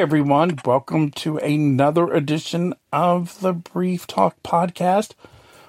[0.00, 0.58] everyone.
[0.64, 5.10] Welcome to another edition of the Brief Talk podcast.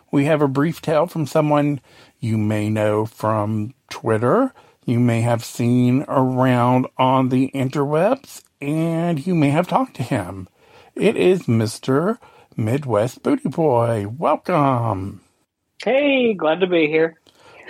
[0.10, 1.82] We have a brief tale from someone
[2.22, 4.54] you may know from Twitter,
[4.86, 10.48] you may have seen around on the interwebs, and you may have talked to him.
[10.95, 12.18] It is Mr.
[12.55, 14.08] Midwest Booty Boy.
[14.18, 15.20] Welcome.
[15.84, 17.20] Hey, glad to be here.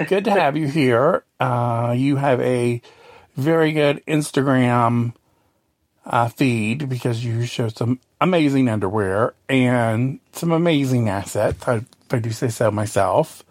[0.07, 1.23] Good to have you here.
[1.39, 2.83] Uh, you have a
[3.35, 5.13] very good Instagram
[6.05, 11.67] uh, feed because you show some amazing underwear and some amazing assets.
[11.67, 13.43] I, if I do say so myself.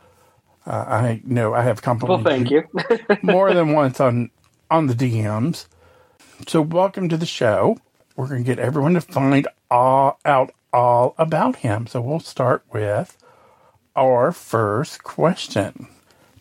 [0.67, 4.31] Uh, I know I have complimented well, thank you, more than once on
[4.71, 5.67] on the DMs.
[6.47, 7.79] So welcome to the show.
[8.15, 11.87] We're going to get everyone to find all out all about him.
[11.87, 13.17] So we'll start with
[13.97, 15.89] our first question.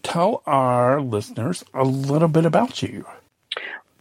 [0.03, 3.05] Tell our listeners a little bit about you.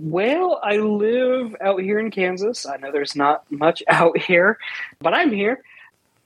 [0.00, 2.66] Well, I live out here in Kansas.
[2.66, 4.58] I know there's not much out here,
[5.00, 5.62] but I'm here.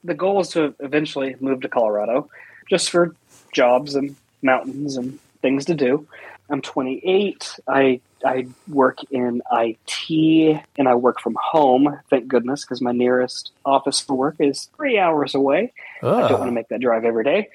[0.04, 2.28] The goal is to eventually move to Colorado
[2.68, 3.14] just for
[3.52, 6.06] jobs and mountains and things to do.
[6.50, 7.58] I'm 28.
[7.66, 11.98] I I work in IT and I work from home.
[12.10, 15.72] Thank goodness, because my nearest office for work is three hours away.
[16.02, 16.50] I don't want to ah.
[16.50, 17.48] make that drive every day.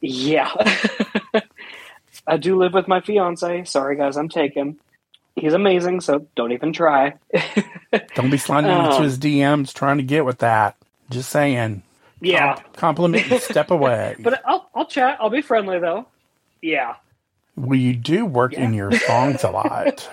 [0.00, 0.52] Yeah,
[2.26, 3.64] I do live with my fiance.
[3.64, 4.78] Sorry, guys, I'm taken
[5.36, 7.14] he's amazing, so don't even try.
[8.14, 10.76] don't be sliding um, into his DMs trying to get with that.
[11.10, 11.82] Just saying.
[12.20, 12.54] Yeah.
[12.54, 14.16] Com- compliment step away.
[14.20, 15.18] but I'll I'll chat.
[15.20, 16.06] I'll be friendly though.
[16.62, 16.96] Yeah.
[17.56, 18.64] Well, you do work yeah.
[18.64, 20.08] in your songs a lot.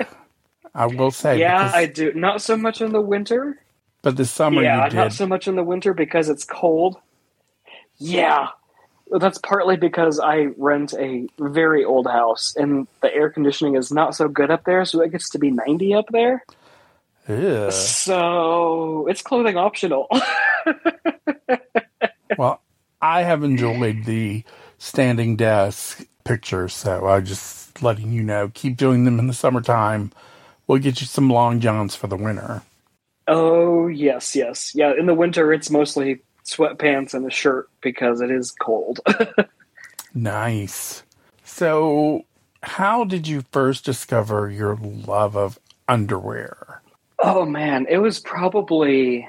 [0.75, 1.39] I will say.
[1.39, 2.13] Yeah, I do.
[2.13, 3.59] Not so much in the winter.
[4.03, 6.97] But the summer, yeah, not so much in the winter because it's cold.
[7.97, 8.47] Yeah,
[9.19, 14.15] that's partly because I rent a very old house and the air conditioning is not
[14.15, 16.45] so good up there, so it gets to be 90 up there.
[17.27, 17.69] Yeah.
[17.69, 20.07] So it's clothing optional.
[22.37, 22.61] well,
[23.01, 24.43] I have enjoyed the
[24.77, 30.11] standing desk pictures, so I'm just letting you know, keep doing them in the summertime.
[30.67, 32.61] We'll get you some long johns for the winter.
[33.27, 34.93] Oh yes, yes, yeah.
[34.97, 38.99] In the winter, it's mostly sweatpants and a shirt because it is cold.
[40.13, 41.03] nice.
[41.43, 42.25] So,
[42.63, 46.81] how did you first discover your love of underwear?
[47.19, 49.27] Oh man, it was probably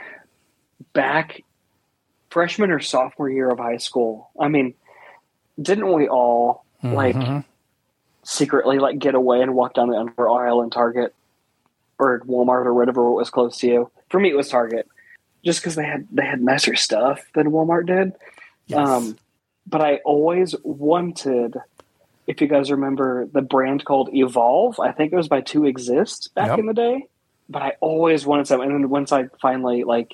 [0.93, 1.43] back
[2.31, 4.31] freshman or sophomore year of high school.
[4.41, 4.75] I mean,
[5.61, 6.95] didn't we all mm-hmm.
[6.95, 7.45] like
[8.25, 11.15] secretly like get away and walk down the underwear aisle in Target
[11.99, 13.91] or Walmart or whatever it was close to you?
[14.09, 14.89] For me, it was Target
[15.45, 18.13] just because they had they had nicer stuff than Walmart did.
[18.67, 18.89] Yes.
[18.89, 19.19] Um,
[19.67, 21.57] but I always wanted,
[22.27, 24.81] if you guys remember, the brand called Evolve.
[24.81, 26.59] I think it was by Two Exist back yep.
[26.59, 27.07] in the day.
[27.49, 30.13] But I always wanted some, and then once I finally like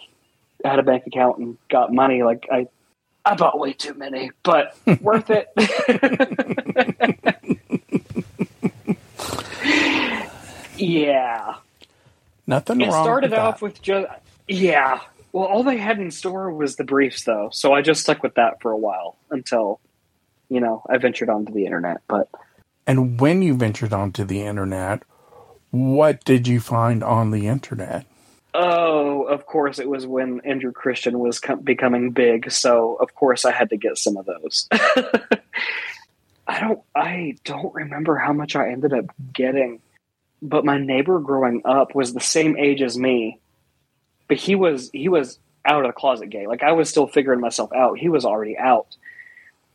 [0.64, 2.68] had a bank account and got money, like I
[3.24, 5.48] I bought way too many, but worth it.
[10.76, 11.54] yeah.
[12.46, 13.00] Nothing it wrong.
[13.00, 14.08] It started off with just
[14.48, 15.00] yeah,
[15.32, 18.34] well, all they had in store was the briefs, though, so I just stuck with
[18.34, 19.80] that for a while until,
[20.48, 22.00] you know, I ventured onto the internet.
[22.08, 22.28] But
[22.86, 25.02] and when you ventured onto the internet,
[25.70, 28.06] what did you find on the internet?
[28.54, 33.44] Oh, of course, it was when Andrew Christian was com- becoming big, so of course
[33.44, 34.66] I had to get some of those.
[36.46, 39.80] I don't, I don't remember how much I ended up getting,
[40.40, 43.38] but my neighbor growing up was the same age as me,
[44.28, 46.46] but he was he was out of the closet gay.
[46.46, 47.98] Like I was still figuring myself out.
[47.98, 48.96] He was already out.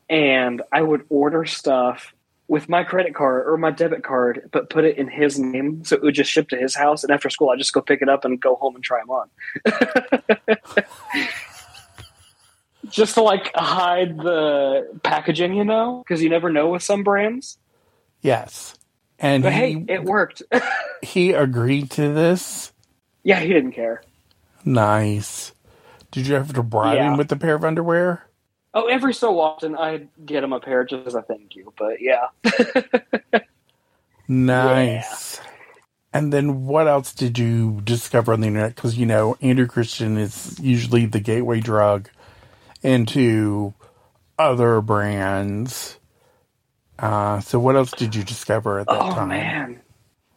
[0.09, 2.13] And I would order stuff
[2.47, 5.83] with my credit card or my debit card, but put it in his name.
[5.85, 7.03] So it would just ship to his house.
[7.03, 9.09] And after school, I'd just go pick it up and go home and try them
[9.09, 9.29] on.
[12.89, 17.57] just to like hide the packaging, you know, because you never know with some brands.
[18.21, 18.75] Yes.
[19.19, 20.43] And but he, hey, it worked.
[21.01, 22.73] he agreed to this.
[23.23, 24.03] Yeah, he didn't care.
[24.65, 25.53] Nice.
[26.11, 27.11] Did you have to bribe yeah.
[27.11, 28.27] him with a pair of underwear?
[28.73, 32.01] Oh, every so often I'd get him a pair just as a thank you, but
[32.01, 32.27] yeah.
[34.27, 35.39] nice.
[35.39, 35.49] Yeah.
[36.13, 38.75] And then what else did you discover on the internet?
[38.75, 42.09] Because, you know, Andrew Christian is usually the gateway drug
[42.83, 43.73] into
[44.37, 45.97] other brands.
[46.99, 49.23] Uh, so what else did you discover at that oh, time?
[49.23, 49.81] Oh, man.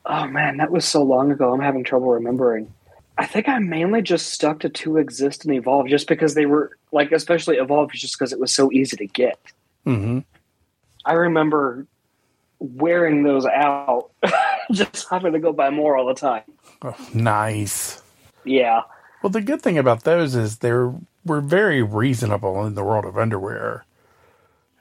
[0.07, 1.53] Oh, man, that was so long ago.
[1.53, 2.73] I'm having trouble remembering.
[3.19, 6.77] I think I mainly just stuck to two exist and evolve just because they were
[6.93, 9.39] like, especially evolve, just because it was so easy to get.
[9.87, 10.21] Mm-hmm.
[11.05, 11.87] I remember
[12.59, 14.11] wearing those out,
[14.73, 16.43] just having to go buy more all the time.
[16.83, 18.03] Oh, nice.
[18.45, 18.83] Yeah.
[19.23, 20.93] Well, the good thing about those is they're
[21.25, 23.85] were very reasonable in the world of underwear.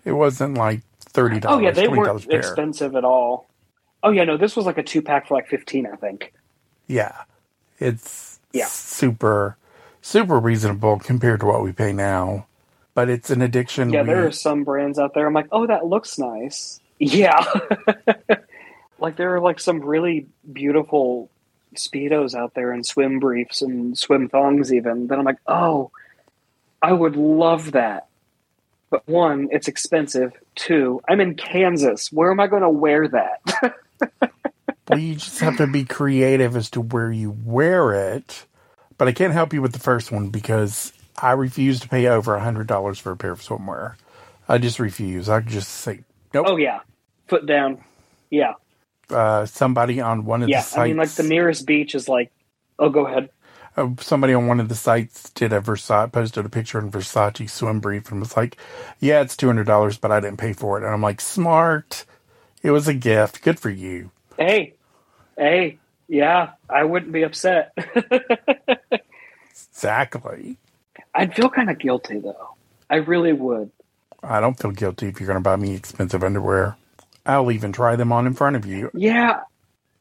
[0.03, 1.57] It wasn't like thirty dollars.
[1.57, 3.49] Oh yeah, they $20 weren't expensive at all.
[4.03, 6.33] Oh yeah, no, this was like a two pack for like fifteen, I think.
[6.87, 7.23] Yeah,
[7.79, 8.65] it's Yeah.
[8.65, 9.57] super
[10.01, 12.45] super reasonable compared to what we pay now.
[12.93, 13.89] But it's an addiction.
[13.91, 15.25] Yeah, we- there are some brands out there.
[15.27, 16.79] I'm like, oh, that looks nice.
[16.99, 17.43] Yeah.
[18.99, 21.29] like there are like some really beautiful
[21.75, 25.91] speedos out there and swim briefs and swim thongs even that I'm like, oh,
[26.81, 28.07] I would love that.
[28.89, 30.31] But one, it's expensive.
[30.55, 32.13] Two, I'm in Kansas.
[32.13, 33.41] Where am I going to wear that?
[34.87, 38.45] Well, you just have to be creative as to where you wear it.
[38.97, 42.35] But I can't help you with the first one because I refuse to pay over
[42.35, 43.95] a hundred dollars for a pair of swimwear.
[44.49, 45.29] I just refuse.
[45.29, 46.01] I just say
[46.33, 46.49] nope.
[46.49, 46.81] oh yeah,
[47.29, 47.83] foot down.
[48.31, 48.53] Yeah,
[49.09, 50.57] Uh, somebody on one of yeah.
[50.57, 52.31] the sites, I mean, like the nearest beach is like,
[52.79, 53.29] oh, go ahead.
[53.77, 57.49] uh, somebody on one of the sites did a Versace posted a picture in Versace
[57.49, 58.57] swim brief and was like,
[58.99, 62.05] "Yeah, it's two hundred dollars, but I didn't pay for it." And I'm like, "Smart.
[62.63, 63.41] It was a gift.
[63.43, 64.74] Good for you." Hey,
[65.37, 65.77] hey,
[66.07, 67.73] yeah, I wouldn't be upset.
[69.71, 70.57] Exactly.
[71.13, 72.55] I'd feel kind of guilty though.
[72.89, 73.71] I really would.
[74.23, 76.77] I don't feel guilty if you're going to buy me expensive underwear.
[77.25, 78.89] I'll even try them on in front of you.
[78.93, 79.41] Yeah,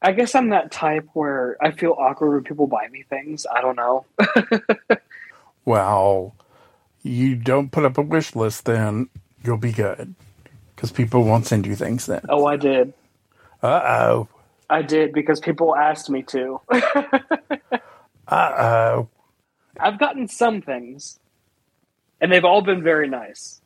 [0.01, 3.47] I guess I'm that type where I feel awkward when people buy me things.
[3.53, 4.07] I don't know.
[5.65, 6.35] Well,
[7.03, 9.09] you don't put up a wish list, then
[9.43, 10.15] you'll be good.
[10.77, 12.21] Because people won't send you things then.
[12.29, 12.93] Oh, I did.
[13.63, 14.29] Uh oh.
[14.71, 16.61] I did because people asked me to.
[18.27, 19.09] Uh oh.
[19.79, 21.19] I've gotten some things,
[22.23, 23.61] and they've all been very nice.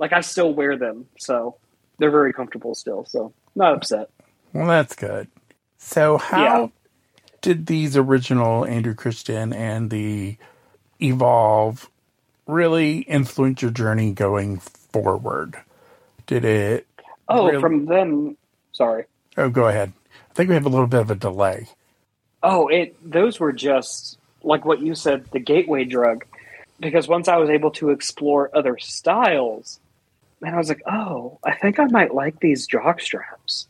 [0.00, 1.54] Like I still wear them, so
[1.98, 3.04] they're very comfortable still.
[3.04, 4.10] So not upset.
[4.52, 5.28] Well, that's good.
[5.78, 6.66] So, how Yeah.
[7.40, 10.36] did these original Andrew Christian and the
[11.00, 11.88] Evolve
[12.48, 15.56] really influence your journey going forward?
[16.26, 16.86] Did it?
[17.28, 17.60] Oh, Really?
[17.60, 18.36] from them.
[18.72, 19.04] Sorry.
[19.36, 19.92] Oh, go ahead.
[20.30, 21.68] I think we have a little bit of a delay.
[22.42, 22.96] Oh, it.
[23.08, 26.24] Those were just like what you said, the gateway drug.
[26.78, 29.78] Because once I was able to explore other styles,
[30.40, 33.66] and I was like, oh, I think I might like these jock straps.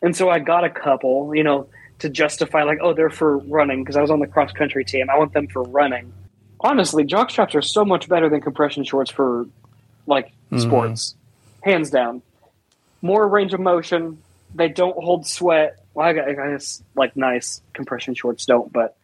[0.00, 1.66] And so I got a couple, you know,
[1.98, 5.10] to justify like, oh, they're for running because I was on the cross country team.
[5.10, 6.12] I want them for running.
[6.60, 9.46] Honestly, jock straps are so much better than compression shorts for
[10.06, 10.60] like Mhm.
[10.60, 11.16] sports,
[11.62, 12.22] hands down.
[13.02, 14.18] More range of motion.
[14.54, 15.78] They don't hold sweat.
[15.96, 18.98] Well, I gu- I guess like nice compression shorts don't, but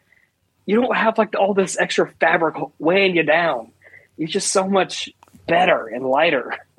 [0.66, 3.72] you don't have like all this extra fabric weighing you down.
[4.18, 5.08] You're just so much
[5.46, 6.54] better and lighter.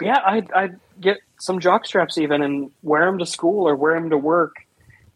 [0.00, 4.00] yeah, I I get some jock straps even and wear them to school or wear
[4.00, 4.56] them to work.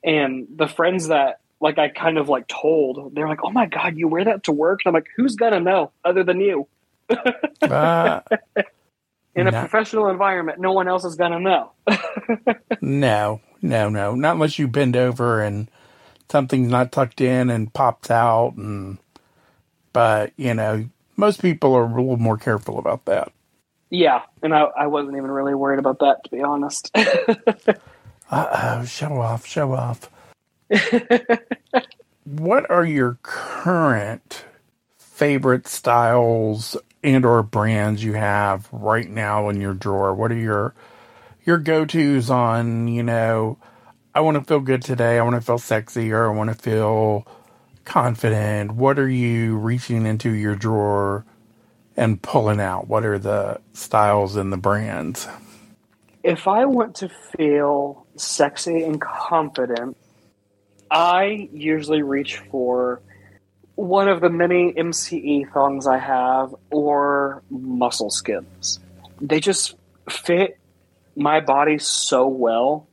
[0.04, 3.96] And the friends that like I kind of like told, they're like, "Oh my god,
[3.96, 6.68] you wear that to work?" And I'm like, "Who's gonna know other than you?"
[7.62, 8.20] Uh,
[9.36, 11.72] In a professional environment, no one else is gonna know.
[12.80, 14.14] no, no, no.
[14.14, 15.70] Not unless you bend over and
[16.30, 18.54] something's not tucked in and pops out.
[18.56, 18.98] And
[19.92, 23.30] but you know, most people are a little more careful about that.
[23.90, 26.90] yeah, and I, I wasn't even really worried about that to be honest.
[28.30, 30.10] Uh oh, show off, show off.
[32.24, 34.44] what are your current
[34.98, 40.14] favorite styles and or brands you have right now in your drawer?
[40.14, 40.74] What are your
[41.44, 43.58] your go-tos on, you know,
[44.14, 46.56] I want to feel good today, I want to feel sexy or I want to
[46.56, 47.26] feel
[47.84, 48.72] confident.
[48.72, 51.24] What are you reaching into your drawer
[51.96, 52.88] and pulling out?
[52.88, 55.28] What are the styles and the brands?
[56.26, 59.96] if I want to feel sexy and confident,
[60.90, 63.00] I usually reach for
[63.76, 68.80] one of the many MCE thongs I have or muscle skins.
[69.20, 69.76] They just
[70.10, 70.58] fit
[71.14, 72.88] my body so well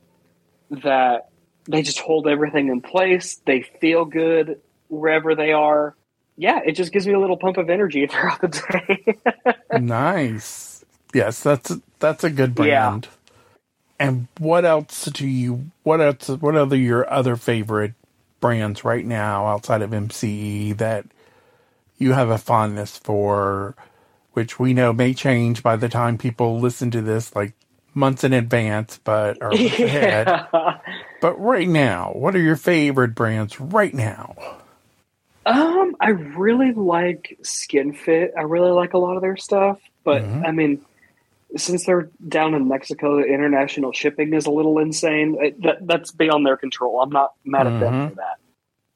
[0.70, 1.30] that
[1.66, 3.36] they just hold everything in place.
[3.46, 5.96] They feel good wherever they are.
[6.36, 9.78] Yeah, it just gives me a little pump of energy throughout the day.
[9.78, 10.84] nice.
[11.14, 13.08] Yes, that's that's a good brand.
[13.98, 15.70] And what else do you?
[15.84, 16.28] What else?
[16.28, 17.94] What other your other favorite
[18.44, 21.06] brands right now outside of MCE that
[21.96, 23.74] you have a fondness for?
[24.34, 27.54] Which we know may change by the time people listen to this, like
[27.94, 30.26] months in advance, but or months ahead.
[31.22, 34.36] But right now, what are your favorite brands right now?
[35.46, 38.32] Um, I really like Skin Fit.
[38.36, 40.46] I really like a lot of their stuff, but Mhm.
[40.46, 40.82] I mean,
[41.56, 45.36] since they're down in Mexico, international shipping is a little insane.
[45.40, 47.00] It, that that's beyond their control.
[47.00, 48.08] I'm not mad at them Mhm.
[48.10, 48.38] for that.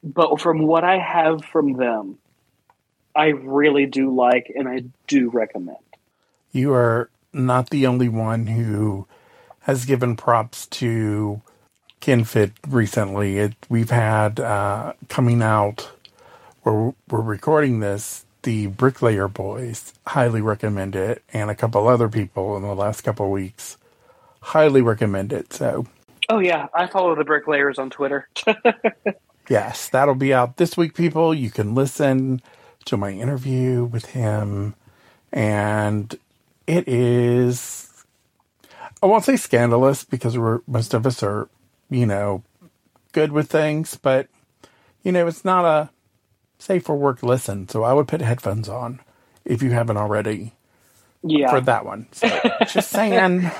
[0.02, 2.18] but from what I have from them,
[3.16, 5.78] I really do like and I do recommend.
[6.52, 9.06] You are not the only one who
[9.60, 11.42] has given props to
[12.00, 13.38] KinFit recently.
[13.38, 15.90] It, we've had uh, coming out
[16.62, 22.57] where we're recording this, the Bricklayer Boys highly recommend it, and a couple other people
[22.57, 23.76] in the last couple weeks
[24.40, 25.52] highly recommend it.
[25.52, 25.87] So,
[26.28, 28.28] oh yeah, I follow the Bricklayers on Twitter.
[29.49, 31.35] yes, that'll be out this week, people.
[31.35, 32.40] You can listen
[32.87, 34.75] to my interview with him,
[35.33, 36.14] and
[36.66, 37.85] it is.
[39.02, 41.49] I won't say scandalous because we're most of us are,
[41.90, 42.42] you know,
[43.12, 44.28] good with things, but
[45.02, 45.90] you know, it's not a
[46.58, 47.68] safe for work listen.
[47.68, 49.00] So I would put headphones on
[49.44, 50.54] if you haven't already.
[51.22, 51.50] Yeah.
[51.50, 52.06] For that one.
[52.12, 52.28] So
[52.72, 53.50] just saying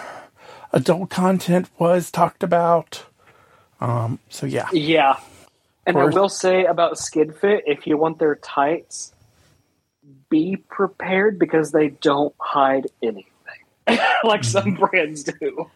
[0.73, 3.05] adult content was talked about.
[3.81, 4.69] Um, so yeah.
[4.73, 5.19] Yeah.
[5.87, 9.13] And I will say about SkidFit, if you want their tights,
[10.29, 13.25] be prepared because they don't hide anything
[14.25, 14.85] like some mm-hmm.
[14.85, 15.71] brands do.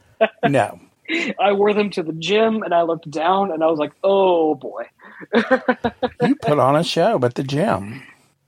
[0.47, 0.79] no.
[1.41, 4.55] I wore them to the gym and I looked down and I was like, oh
[4.55, 4.85] boy.
[5.35, 8.03] You put on a show at the gym.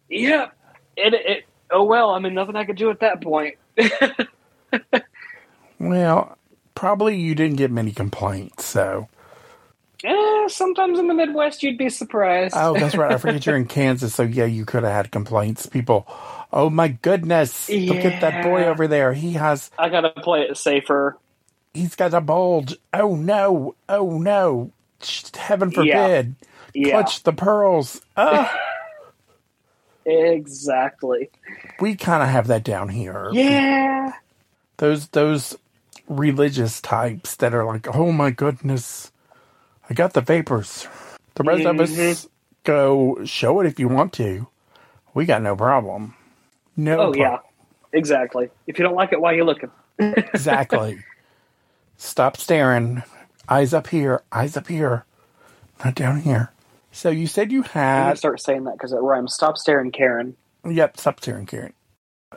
[0.08, 0.48] Yeah.
[0.96, 3.56] It, it, oh well, I mean, nothing I could do at that point.
[5.78, 6.38] well,
[6.74, 9.08] probably you didn't get many complaints, so.
[10.04, 12.54] Eh, sometimes in the Midwest you'd be surprised.
[12.56, 13.12] oh, that's right.
[13.12, 15.66] I forget you're in Kansas, so yeah, you could have had complaints.
[15.66, 16.06] People,
[16.52, 17.92] oh my goodness, yeah.
[17.92, 19.14] look at that boy over there.
[19.14, 19.70] He has.
[19.78, 21.16] I gotta play it safer.
[21.72, 22.76] He's got a bulge.
[22.92, 23.74] Oh no!
[23.88, 24.70] Oh no!
[25.34, 26.36] Heaven forbid!
[26.38, 26.48] Yeah.
[26.82, 28.00] Clutch the pearls.
[28.16, 28.50] Oh.
[30.04, 31.30] exactly.
[31.80, 33.30] We kind of have that down here.
[33.32, 34.12] Yeah.
[34.78, 35.56] Those those
[36.08, 39.12] religious types that are like, oh my goodness,
[39.88, 40.86] I got the vapors.
[41.34, 41.80] The rest mm-hmm.
[41.80, 42.28] of us mm-hmm.
[42.64, 44.46] go show it if you want to.
[45.14, 46.14] We got no problem.
[46.76, 46.94] No.
[46.94, 47.20] Oh problem.
[47.20, 47.38] yeah,
[47.92, 48.50] exactly.
[48.66, 49.70] If you don't like it, why are you looking?
[49.98, 51.04] exactly.
[51.96, 53.02] Stop staring.
[53.48, 54.22] Eyes up here.
[54.32, 55.04] Eyes up here.
[55.84, 56.50] Not down here.
[56.94, 58.16] So you said you had.
[58.18, 59.34] start saying that because it rhymes.
[59.34, 60.36] Stop staring, Karen.
[60.64, 61.72] Yep, stop staring, Karen.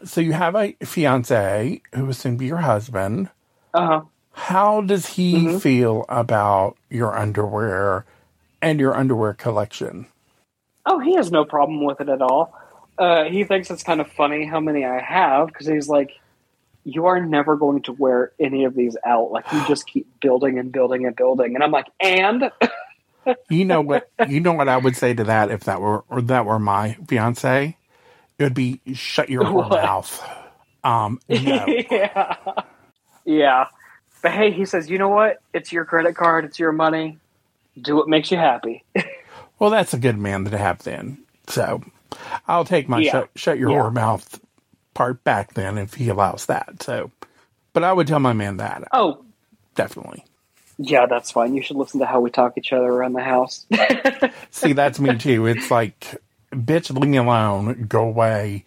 [0.04, 3.30] So you have a fiance who will soon be your husband.
[3.76, 4.02] Uh huh.
[4.32, 5.58] How does he mm-hmm.
[5.60, 8.06] feel about your underwear
[8.60, 10.08] and your underwear collection?
[10.88, 12.56] Oh, he has no problem with it at all.
[12.98, 16.14] Uh, he thinks it's kind of funny how many I have because he's like,
[16.84, 19.32] you are never going to wear any of these out.
[19.32, 21.54] Like you just keep building and building and building.
[21.54, 22.50] And I'm like, and
[23.50, 24.10] you know what?
[24.27, 26.98] You know what I would say to that if that were or that were my
[27.07, 27.77] fiance.
[28.38, 30.24] It would be shut your mouth.
[30.84, 31.65] Um, no.
[31.67, 32.36] yeah,
[33.25, 33.67] yeah.
[34.22, 35.41] But hey, he says, you know what?
[35.53, 36.46] It's your credit card.
[36.46, 37.17] It's your money.
[37.79, 38.84] Do what makes you happy.
[39.60, 41.19] well, that's a good man to have then.
[41.48, 41.81] So
[42.48, 43.12] I'll take my yeah.
[43.12, 43.89] shut, shut your yeah.
[43.89, 44.39] mouth
[44.93, 46.81] part back then if he allows that.
[46.81, 47.12] So,
[47.74, 48.88] but I would tell my man that.
[48.91, 49.24] Oh,
[49.75, 50.25] definitely.
[50.77, 51.55] Yeah, that's fine.
[51.55, 53.65] You should listen to how we talk each other around the house.
[54.51, 55.46] See, that's me too.
[55.48, 57.86] It's like, bitch, leave me alone.
[57.88, 58.63] Go away.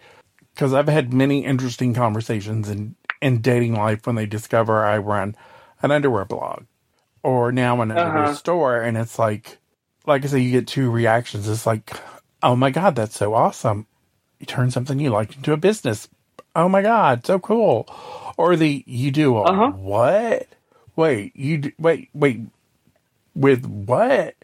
[0.53, 5.35] Because I've had many interesting conversations in, in dating life when they discover I run
[5.81, 6.63] an underwear blog
[7.23, 8.35] or now an underwear uh-huh.
[8.35, 8.81] store.
[8.81, 9.59] And it's like,
[10.05, 11.47] like I say, you get two reactions.
[11.47, 11.91] It's like,
[12.43, 13.87] oh my God, that's so awesome.
[14.39, 16.09] You turn something you like into a business
[16.55, 17.87] oh my god, so cool.
[18.37, 19.71] Or the you do a uh-huh.
[19.71, 20.47] what?
[21.01, 22.41] Wait, you wait, wait,
[23.33, 24.35] with what?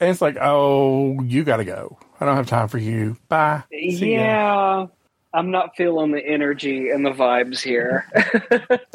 [0.00, 1.96] And it's like, oh, you got to go.
[2.18, 3.16] I don't have time for you.
[3.28, 3.62] Bye.
[3.70, 4.80] See yeah.
[4.80, 4.86] Ya.
[5.32, 8.04] I'm not feeling the energy and the vibes here.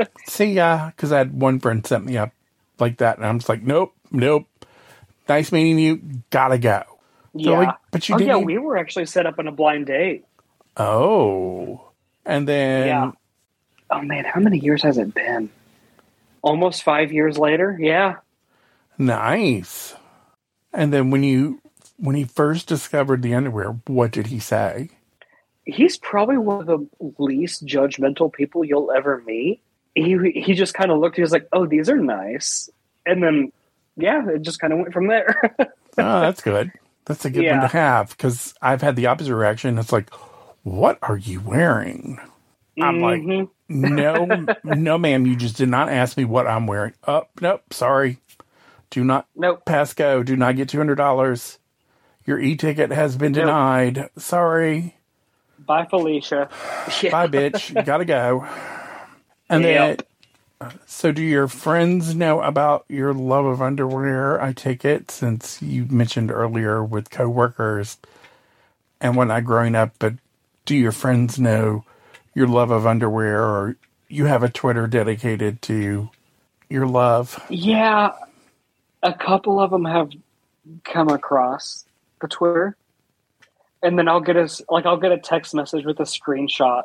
[0.27, 0.88] See ya.
[0.88, 2.34] Because I had one friend set me up
[2.77, 4.46] like that, and I'm just like, nope, nope.
[5.29, 6.01] Nice meeting you.
[6.29, 6.84] Gotta go.
[6.88, 7.58] So yeah.
[7.58, 8.39] Like, but you oh, didn't.
[8.39, 10.25] Yeah, we were actually set up on a blind date.
[10.75, 11.89] Oh.
[12.25, 12.88] And then.
[12.88, 13.12] Yeah.
[13.91, 14.25] Oh, man.
[14.25, 15.50] How many years has it been?
[16.45, 17.75] Almost five years later.
[17.79, 18.17] Yeah.
[18.99, 19.95] Nice.
[20.71, 21.59] And then when you
[21.97, 24.89] when he first discovered the underwear, what did he say?
[25.65, 26.87] He's probably one of the
[27.17, 29.59] least judgmental people you'll ever meet.
[29.95, 31.15] He he just kind of looked.
[31.15, 32.69] He was like, "Oh, these are nice,"
[33.05, 33.51] and then
[33.97, 35.41] yeah, it just kind of went from there.
[35.59, 36.71] oh, that's good.
[37.05, 37.59] That's a good yeah.
[37.59, 39.79] one to have because I've had the opposite reaction.
[39.79, 40.13] It's like,
[40.63, 42.19] what are you wearing?
[42.82, 43.39] I'm mm-hmm.
[43.39, 46.94] like, no, no, ma'am, you just did not ask me what I'm wearing.
[47.08, 48.20] Oh, nope, sorry.
[48.89, 49.65] Do not, nope.
[49.65, 50.24] pass go.
[50.24, 51.58] Do not get $200.
[52.25, 53.46] Your e ticket has been nope.
[53.46, 54.10] denied.
[54.17, 54.96] Sorry.
[55.60, 56.50] Bye, Felicia.
[57.12, 57.86] Bye, bitch.
[57.86, 58.48] Gotta go.
[59.50, 60.08] And yep.
[60.60, 64.41] then So, do your friends know about your love of underwear?
[64.41, 67.98] I take it since you mentioned earlier with coworkers
[69.01, 69.94] and whatnot growing up.
[70.00, 70.15] But
[70.65, 71.84] do your friends know
[72.35, 73.77] your love of underwear, or
[74.07, 76.09] you have a Twitter dedicated to
[76.69, 77.43] your love?
[77.49, 78.11] Yeah,
[79.01, 80.11] a couple of them have
[80.83, 81.85] come across
[82.21, 82.75] the Twitter,
[83.81, 86.83] and then I'll get a like I'll get a text message with a screenshot.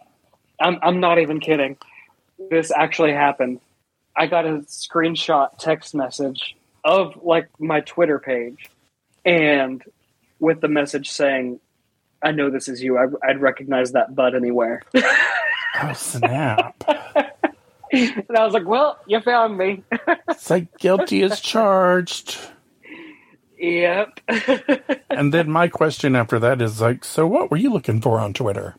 [0.60, 1.76] I'm I'm not even kidding.
[2.50, 3.60] This actually happened.
[4.16, 8.70] I got a screenshot text message of like my Twitter page,
[9.24, 9.82] and
[10.38, 11.60] with the message saying,
[12.22, 12.98] "I know this is you.
[12.98, 14.82] I, I'd recognize that butt anywhere."
[15.82, 16.82] Oh, snap.
[17.92, 19.84] and I was like, "Well, you found me."
[20.28, 22.36] it's like guilty as charged.
[23.58, 24.20] yep.
[25.10, 28.32] And then my question after that is like, so what were you looking for on
[28.32, 28.74] Twitter?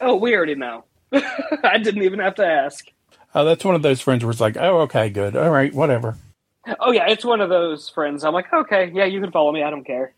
[0.00, 0.84] oh, we already know.
[1.12, 2.86] I didn't even have to ask.
[3.34, 5.36] Oh, that's one of those friends where it's like, oh, okay, good.
[5.36, 6.16] All right, whatever.
[6.80, 8.24] Oh yeah, it's one of those friends.
[8.24, 9.62] I'm like, okay, yeah, you can follow me.
[9.62, 10.12] I don't care.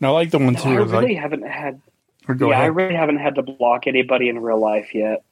[0.00, 1.80] Now, I like the ones I who are really like, haven't had.
[2.28, 5.22] Yeah, I really haven't had to block anybody in real life yet.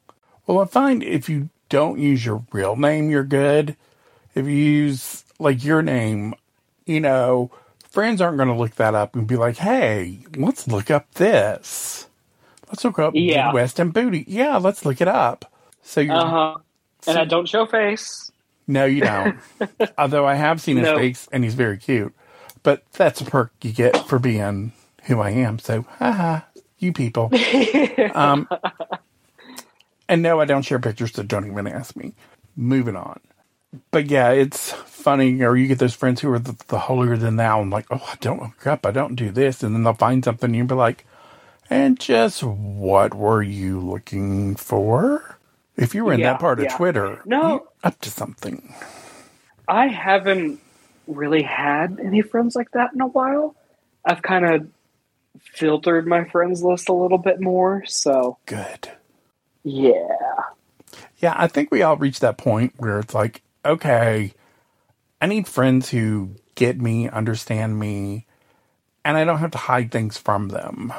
[0.46, 3.76] Well, I find if you don't use your real name, you're good.
[4.34, 6.34] If you use like your name,
[6.84, 7.50] you know,
[7.90, 12.06] friends aren't going to look that up and be like, hey, let's look up this.
[12.68, 13.52] Let's look up Yeah.
[13.52, 14.24] West and Booty.
[14.28, 15.50] Yeah, let's look it up.
[15.82, 16.56] So you're, Uh huh.
[17.06, 18.30] And I don't show face.
[18.66, 19.38] no, you don't.
[19.98, 20.96] Although I have seen his No.
[20.96, 22.12] face and he's very cute.
[22.62, 24.72] But that's a perk you get for being
[25.04, 25.58] who I am.
[25.60, 26.40] So, haha,
[26.78, 27.34] you people.
[28.14, 28.48] um,
[30.08, 32.14] and no, I don't share pictures, so don't even ask me.
[32.56, 33.20] Moving on.
[33.92, 37.36] But yeah, it's funny, or you get those friends who are the, the holier than
[37.36, 39.62] thou and like, oh, I don't look up, I don't do this.
[39.62, 41.06] And then they'll find something and you'll be like,
[41.70, 45.38] and just what were you looking for?
[45.76, 46.68] If you were in Yeah, that part of yeah.
[46.68, 47.68] Twitter, No.
[47.84, 48.74] up to something.
[49.68, 50.60] I haven't
[51.06, 53.56] really had any friends like that in a while.
[54.04, 54.68] I've kind of
[55.54, 57.84] filtered my friends list a little bit more.
[57.86, 58.90] So Good.
[59.64, 60.06] yeah,
[61.18, 64.32] Yeah, I think we all reach that point where it's like, okay,
[65.20, 68.26] I need friends who get me, understand me,
[69.04, 70.92] and I don't have to hide things from them.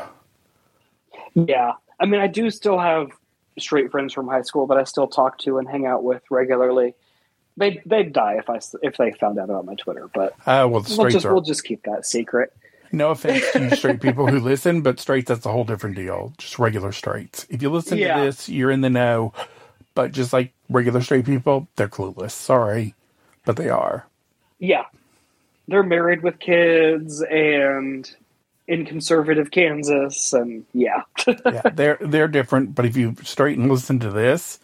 [1.34, 1.74] yeah.
[2.00, 3.10] I mean, I do still have
[3.58, 6.94] straight friends from high school that I still talk to and hang out with regularly.
[7.58, 10.86] They they'd die if I if they found out about my Twitter, but Uh, well,
[10.90, 11.34] we'll just are.
[11.34, 12.54] we'll just keep that secret.
[12.92, 16.34] No offense to you straight people who listen, but straights, that's a whole different deal.
[16.38, 17.48] Just regular straights.
[17.50, 18.08] If you listen Yeah.
[18.16, 19.34] to this, you're in the know.
[19.96, 22.32] But just like regular straight people, they're clueless.
[22.32, 22.96] Sorry,
[23.46, 24.08] but they are.
[24.60, 24.86] Yeah,
[25.68, 28.10] they're married with kids and
[28.68, 31.04] in conservative Kansas, and yeah,
[31.48, 32.76] yeah, they're they're different.
[32.76, 34.60] But if you straight and listen to this,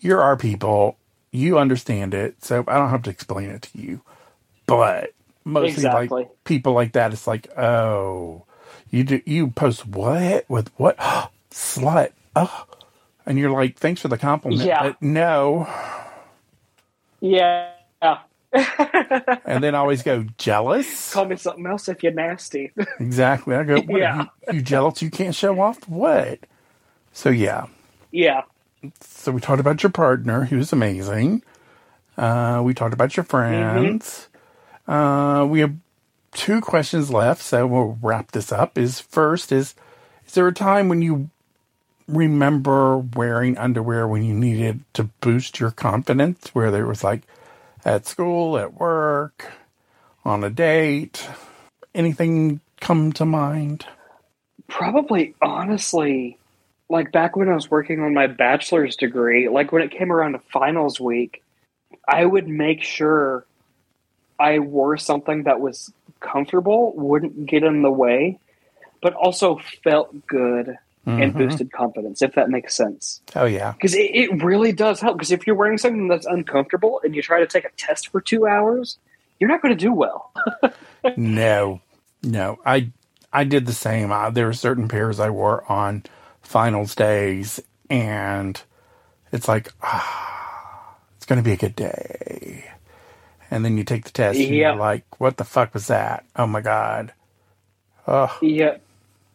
[0.00, 0.98] you're our people.
[1.32, 4.02] You understand it, so I don't have to explain it to you.
[4.66, 5.13] But
[5.44, 6.08] mostly, Exactly.
[6.24, 8.44] like people like that, it's like, oh,
[8.90, 10.96] you do you post what with what
[11.50, 12.12] slut?
[12.36, 12.66] Oh,
[13.26, 14.82] and you're like, thanks for the compliment, Yeah.
[14.82, 15.68] but no.
[17.20, 17.70] yeah.
[19.46, 21.12] And then I always go jealous.
[21.12, 22.70] Call me something else if you're nasty.
[23.00, 23.54] Exactly.
[23.56, 24.26] I go, what, Yeah.
[24.48, 25.02] you, you jealous?
[25.02, 26.38] You can't show off what?
[27.12, 27.66] So yeah.
[28.12, 28.42] yeah,
[29.00, 31.42] So we talked about your partner, who's amazing.
[32.16, 34.28] Uh, we talked about your friends.
[34.86, 35.74] Uh, we have
[36.32, 38.76] two questions left, so we'll wrap this up.
[38.78, 39.74] Is first is
[40.26, 41.30] is there a time when you
[42.06, 47.22] remember wearing underwear when you needed to boost your confidence, where there was like
[47.84, 49.52] at school, at work,
[50.24, 51.26] on a date?
[51.94, 53.86] Anything come to mind?
[54.68, 56.38] probably honestly,
[56.88, 60.32] like back when I was working on my bachelor's degree, like when it came around
[60.32, 61.42] to finals week,
[62.08, 63.44] I would make sure
[64.38, 68.38] I wore something that was comfortable, wouldn't get in the way,
[69.02, 71.36] but also felt good and Mhm.
[71.36, 73.20] boosted confidence, if that makes sense.
[73.36, 73.72] Oh yeah.
[73.72, 75.18] Because it, it really does help.
[75.18, 78.20] Because if you're wearing something that's uncomfortable and you try to take a test for
[78.22, 78.98] two hours,
[79.38, 80.32] you're not going to do well.
[81.16, 81.80] No,
[82.22, 82.58] no.
[82.64, 82.90] I
[83.30, 84.10] I did the same.
[84.10, 86.04] Uh, there were certain pairs I wore on
[86.40, 88.58] finals days, and
[89.30, 92.64] it's like, ah, it's going to be a good day.
[93.54, 94.70] And then you take the test, and Yeah.
[94.72, 96.24] you're like, what the fuck was that?
[96.34, 97.12] Oh my god.
[98.08, 98.78] Oh, Yeah.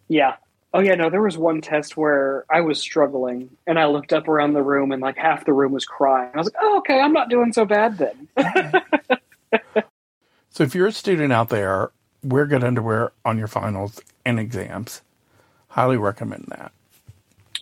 [0.09, 0.35] Yeah.
[0.73, 4.27] Oh yeah, no, there was one test where I was struggling and I looked up
[4.27, 6.31] around the room and like half the room was crying.
[6.33, 8.27] I was like, "Oh, okay, I'm not doing so bad then."
[10.51, 11.89] so if you're a student out there,
[12.21, 15.01] wear good underwear on your finals and exams.
[15.69, 16.71] Highly recommend that.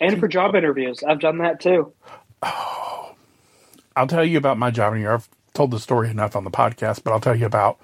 [0.02, 1.94] and for job interviews, I've done that too.
[2.42, 3.14] Oh,
[3.96, 5.20] I'll tell you about my job interview.
[5.58, 7.80] Told the story enough on the podcast, but I'll tell you about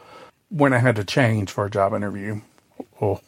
[0.50, 2.42] when I had to change for a job interview.
[3.02, 3.20] Oh,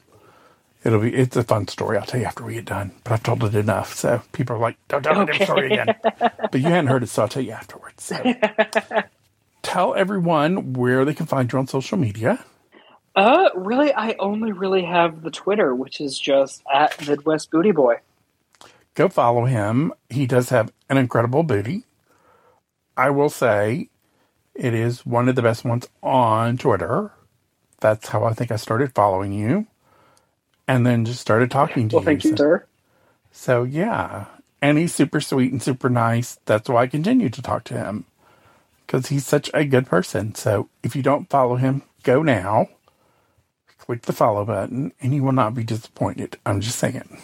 [0.84, 1.98] it'll be it's a fun story.
[1.98, 2.92] I'll tell you after we get done.
[3.04, 5.40] But I've told it enough, so people are like, "Don't tell okay.
[5.40, 8.04] the story again." but you hadn't heard it, so I'll tell you afterwards.
[8.04, 8.22] So.
[9.64, 12.46] tell everyone where they can find you on social media.
[13.16, 17.96] Uh, really, I only really have the Twitter, which is just at Midwest Booty Boy.
[18.94, 19.92] Go follow him.
[20.10, 21.86] He does have an incredible booty.
[22.96, 23.90] I will say
[24.56, 27.12] it is one of the best ones on Twitter.
[27.80, 29.68] That's how I think I started following you.
[30.68, 32.06] And then just started talking to well, you.
[32.06, 32.66] Thank you, so, sir.
[33.32, 34.26] So, yeah.
[34.62, 36.40] And he's super sweet and super nice.
[36.46, 38.06] That's why I continue to talk to him
[38.86, 40.34] because he's such a good person.
[40.34, 42.70] So, if you don't follow him, go now
[43.86, 46.38] click the follow button and you will not be disappointed.
[46.46, 47.22] I'm just saying.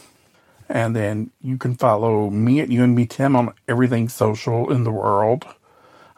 [0.70, 5.46] And then you can follow me at UNB Tim on everything social in the world.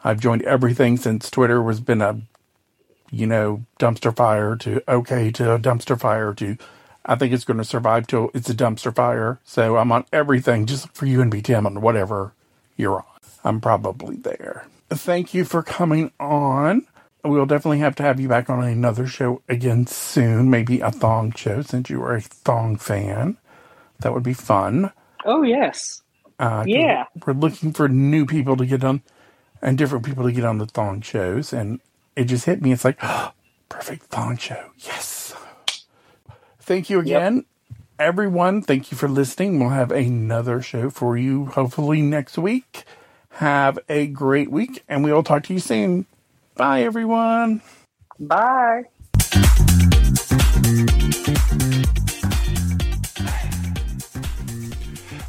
[0.04, 2.20] I've joined everything since Twitter was been a,
[3.10, 6.56] you know, dumpster fire to okay to a dumpster fire to
[7.06, 9.40] I think it's going to survive till it's a dumpster fire.
[9.44, 12.32] So I'm on everything just for UNB Tim on whatever
[12.76, 13.04] you're on.
[13.42, 14.66] I'm probably there.
[14.90, 16.86] Thank you for coming on
[17.24, 20.50] we'll definitely have to have you back on another show again soon.
[20.50, 23.38] Maybe a thong show since you are a thong fan.
[24.00, 24.92] That would be fun.
[25.24, 26.02] Oh yes.
[26.38, 27.04] Uh, yeah.
[27.24, 29.02] We're looking for new people to get on
[29.64, 31.52] and different people to get on the thong shows.
[31.52, 31.80] And
[32.14, 32.70] it just hit me.
[32.70, 33.32] It's like, oh,
[33.68, 34.70] perfect thong show.
[34.78, 35.34] Yes.
[36.60, 37.36] Thank you again.
[37.36, 37.44] Yep.
[37.98, 39.58] Everyone, thank you for listening.
[39.58, 42.84] We'll have another show for you hopefully next week.
[43.30, 46.06] Have a great week, and we will talk to you soon.
[46.56, 47.62] Bye, everyone.
[48.20, 48.84] Bye.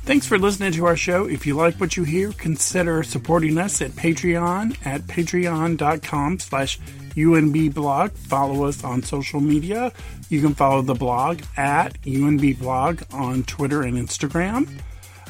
[0.06, 1.28] Thanks for listening to our show.
[1.28, 6.80] If you like what you hear, consider supporting us at Patreon at patreon.com slash
[7.16, 8.12] UNBblog.
[8.12, 9.92] Follow us on social media.
[10.30, 14.70] You can follow the blog at UNBblog on Twitter and Instagram.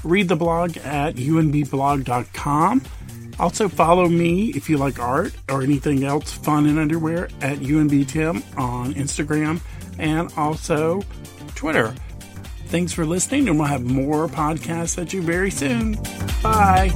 [0.03, 2.81] Read the blog at unbblog.com.
[3.39, 8.57] Also, follow me if you like art or anything else fun in underwear at UNBTim
[8.57, 9.61] on Instagram
[9.99, 11.01] and also
[11.55, 11.95] Twitter.
[12.67, 15.93] Thanks for listening, and we'll have more podcasts at you very soon.
[16.43, 16.91] Bye.